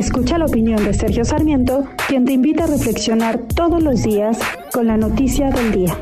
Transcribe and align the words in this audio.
Escucha 0.00 0.38
la 0.38 0.46
opinión 0.46 0.82
de 0.82 0.94
Sergio 0.94 1.26
Sarmiento, 1.26 1.86
quien 2.08 2.24
te 2.24 2.32
invita 2.32 2.64
a 2.64 2.68
reflexionar 2.68 3.38
todos 3.54 3.82
los 3.82 4.02
días 4.02 4.38
con 4.72 4.86
la 4.86 4.96
noticia 4.96 5.50
del 5.50 5.72
día. 5.72 5.94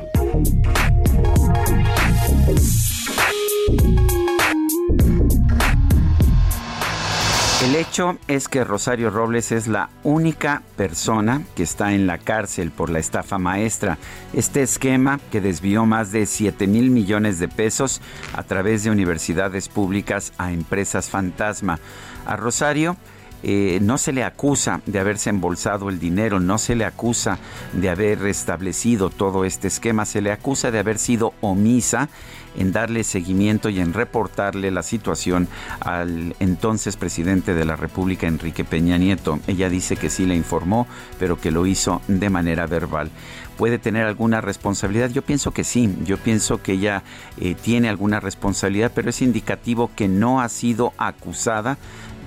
El 7.64 7.74
hecho 7.74 8.18
es 8.28 8.46
que 8.46 8.62
Rosario 8.62 9.10
Robles 9.10 9.50
es 9.50 9.66
la 9.66 9.90
única 10.04 10.62
persona 10.76 11.42
que 11.56 11.64
está 11.64 11.92
en 11.92 12.06
la 12.06 12.18
cárcel 12.18 12.70
por 12.70 12.90
la 12.90 13.00
estafa 13.00 13.38
maestra. 13.38 13.98
Este 14.32 14.62
esquema 14.62 15.18
que 15.32 15.40
desvió 15.40 15.86
más 15.86 16.12
de 16.12 16.24
7 16.26 16.68
mil 16.68 16.90
millones 16.90 17.40
de 17.40 17.48
pesos 17.48 18.00
a 18.32 18.44
través 18.44 18.84
de 18.84 18.92
universidades 18.92 19.68
públicas 19.68 20.32
a 20.38 20.52
empresas 20.52 21.10
fantasma. 21.10 21.80
A 22.26 22.36
Rosario 22.36 22.96
eh, 23.42 23.78
no 23.82 23.98
se 23.98 24.12
le 24.12 24.24
acusa 24.24 24.80
de 24.86 24.98
haberse 24.98 25.30
embolsado 25.30 25.88
el 25.88 25.98
dinero, 25.98 26.40
no 26.40 26.58
se 26.58 26.74
le 26.74 26.84
acusa 26.84 27.38
de 27.72 27.88
haber 27.88 28.26
establecido 28.26 29.10
todo 29.10 29.44
este 29.44 29.68
esquema, 29.68 30.04
se 30.04 30.20
le 30.20 30.32
acusa 30.32 30.70
de 30.70 30.78
haber 30.78 30.98
sido 30.98 31.32
omisa 31.40 32.08
en 32.56 32.72
darle 32.72 33.04
seguimiento 33.04 33.68
y 33.68 33.78
en 33.78 33.92
reportarle 33.92 34.70
la 34.70 34.82
situación 34.82 35.48
al 35.80 36.34
entonces 36.40 36.96
presidente 36.96 37.54
de 37.54 37.64
la 37.64 37.76
República, 37.76 38.26
Enrique 38.26 38.64
Peña 38.64 38.98
Nieto. 38.98 39.38
Ella 39.46 39.68
dice 39.68 39.96
que 39.96 40.10
sí 40.10 40.26
le 40.26 40.34
informó, 40.34 40.86
pero 41.18 41.40
que 41.40 41.52
lo 41.52 41.66
hizo 41.66 42.02
de 42.08 42.30
manera 42.30 42.66
verbal. 42.66 43.10
¿Puede 43.56 43.78
tener 43.78 44.06
alguna 44.06 44.40
responsabilidad? 44.40 45.10
Yo 45.10 45.22
pienso 45.22 45.52
que 45.52 45.64
sí, 45.64 45.96
yo 46.04 46.16
pienso 46.16 46.62
que 46.62 46.72
ella 46.72 47.02
eh, 47.40 47.54
tiene 47.60 47.88
alguna 47.88 48.20
responsabilidad, 48.20 48.92
pero 48.94 49.10
es 49.10 49.22
indicativo 49.22 49.90
que 49.94 50.08
no 50.08 50.40
ha 50.40 50.48
sido 50.48 50.92
acusada 50.96 51.76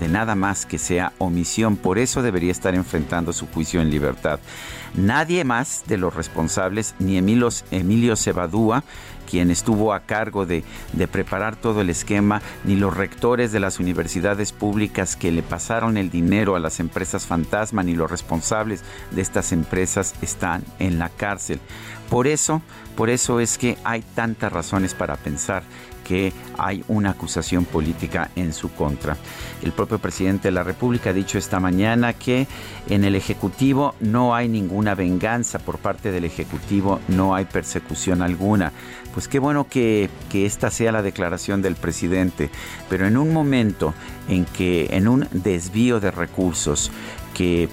de 0.02 0.08
nada 0.08 0.34
más 0.34 0.66
que 0.66 0.80
sea 0.80 1.14
omisión. 1.20 1.78
Por 1.78 2.00
eso 2.00 2.24
debería 2.24 2.52
estar 2.52 2.74
enfrentando 2.74 3.32
su 3.34 3.46
juicio 3.46 3.82
en 3.82 3.92
libertad. 3.92 4.40
Nadie 4.96 5.44
más 5.44 5.84
de 5.86 5.98
los 5.98 6.16
responsables, 6.16 6.96
ni 6.98 7.18
Emilio, 7.18 7.50
Emilio 7.70 8.16
Cebadúa, 8.16 8.84
quien 9.30 9.52
estuvo 9.52 9.94
a 9.94 10.02
cargo 10.02 10.48
de, 10.48 10.64
de, 10.94 11.08
preparar 11.08 11.56
todo 11.56 11.82
el 11.82 11.92
esquema, 11.92 12.42
ni 12.66 12.76
los 12.76 12.98
rectores 12.98 13.52
de 13.52 13.60
las 13.60 13.80
universidades 13.80 14.52
públicas 14.52 15.16
que 15.16 15.32
le 15.32 15.44
pasaron 15.44 15.96
el 15.98 16.10
dinero 16.10 16.56
a 16.56 16.60
las 16.60 16.80
empresas 16.80 17.28
fantasma, 17.28 17.84
ni 17.84 17.94
los 17.94 18.10
responsables 18.10 18.84
de 19.12 19.22
estas 19.22 19.52
empresas 19.52 20.16
están 20.24 20.64
en 20.80 20.98
la 20.98 21.10
cárcel. 21.10 21.60
Por 22.10 22.28
eso, 22.28 22.62
por 22.98 23.10
eso 23.10 23.40
es 23.40 23.58
que 23.58 23.78
hay 23.86 24.02
tantas 24.02 24.52
razones 24.52 24.96
para 24.96 25.16
pensar 25.16 25.64
hay 26.58 26.84
una 26.88 27.12
acusación 27.12 27.66
política 27.66 28.30
en 28.36 28.54
su 28.54 28.72
contra. 28.72 29.18
El 29.62 29.72
propio 29.72 30.00
presidente 30.00 30.48
de 30.48 30.54
la 30.54 30.64
República 30.64 31.12
ha 31.12 31.14
dicho 31.14 31.38
esta 31.38 31.60
mañana 31.60 32.14
que 32.14 32.48
en 32.88 33.04
el 33.04 33.16
Ejecutivo 33.16 33.96
no 34.00 34.36
hay 34.36 34.48
ninguna 34.48 34.96
venganza 34.96 35.60
por 35.60 35.78
parte 35.78 36.12
del 36.12 36.26
Ejecutivo, 36.26 37.00
no 37.08 37.36
hay 37.36 37.46
persecución 37.46 38.22
alguna. 38.22 38.72
Pues 39.14 39.28
qué 39.28 39.40
bueno 39.40 39.68
que, 39.68 40.10
que 40.30 40.46
esta 40.46 40.70
sea 40.72 40.92
la 40.92 41.02
declaración 41.02 41.62
del 41.62 41.76
presidente, 41.76 42.50
pero 42.90 43.06
en 43.08 43.18
un 43.18 43.34
momento 43.34 43.94
en 44.30 44.46
que 44.46 44.88
en 44.92 45.08
un 45.08 45.28
desvío 45.32 46.00
de 46.00 46.12
recursos, 46.12 46.92
que, 47.34 47.70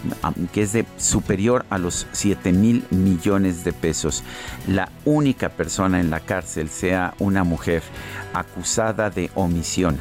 es 0.55 0.73
de 0.73 0.85
superior 0.97 1.67
a 1.71 1.79
los 1.79 2.07
7 2.13 2.53
mil 2.53 2.85
millones 2.91 3.65
de 3.65 3.73
pesos, 3.73 4.25
la 4.67 4.91
única 5.05 5.49
persona 5.51 6.01
en 6.01 6.11
la 6.11 6.21
cárcel 6.21 6.69
sea 6.69 7.15
una 7.19 7.45
mujer 7.45 7.83
acusada 8.35 9.11
de 9.11 9.31
omisión. 9.35 9.99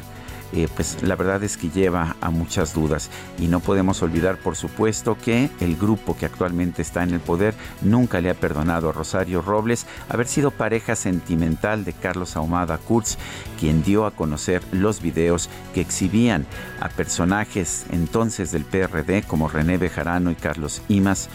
Eh, 0.52 0.66
pues 0.74 1.02
la 1.02 1.14
verdad 1.14 1.42
es 1.42 1.58
que 1.58 1.68
lleva 1.68 2.16
a 2.22 2.30
muchas 2.30 2.72
dudas 2.72 3.10
y 3.38 3.48
no 3.48 3.60
podemos 3.60 4.02
olvidar 4.02 4.38
por 4.38 4.56
supuesto 4.56 5.18
que 5.22 5.50
el 5.60 5.76
grupo 5.76 6.16
que 6.16 6.24
actualmente 6.24 6.80
está 6.80 7.02
en 7.02 7.12
el 7.12 7.20
poder 7.20 7.54
nunca 7.82 8.22
le 8.22 8.30
ha 8.30 8.34
perdonado 8.34 8.88
a 8.88 8.92
Rosario 8.92 9.42
Robles 9.42 9.86
haber 10.08 10.26
sido 10.26 10.50
pareja 10.50 10.96
sentimental 10.96 11.84
de 11.84 11.92
Carlos 11.92 12.34
Ahumada 12.34 12.78
Kurz 12.78 13.18
quien 13.60 13.82
dio 13.82 14.06
a 14.06 14.10
conocer 14.12 14.62
los 14.72 15.02
videos 15.02 15.50
que 15.74 15.82
exhibían 15.82 16.46
a 16.80 16.88
personajes 16.88 17.84
entonces 17.90 18.50
del 18.50 18.64
PRD 18.64 19.24
como 19.24 19.48
René 19.48 19.76
Bejarano 19.76 20.30
y 20.30 20.34
Carlos 20.34 20.80
Imas 20.88 21.28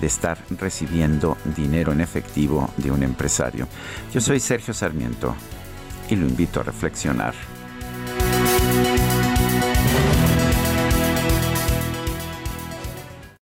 de 0.00 0.06
estar 0.06 0.38
recibiendo 0.58 1.36
dinero 1.54 1.92
en 1.92 2.00
efectivo 2.00 2.70
de 2.78 2.90
un 2.90 3.02
empresario. 3.02 3.68
Yo 4.12 4.22
soy 4.22 4.40
Sergio 4.40 4.72
Sarmiento 4.72 5.34
y 6.08 6.16
lo 6.16 6.26
invito 6.26 6.60
a 6.60 6.62
reflexionar. 6.62 7.34